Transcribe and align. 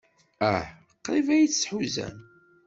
Ah, 0.51 0.63
qrib 1.03 1.27
ay 1.31 1.47
tt-tḥuzam. 1.49 2.15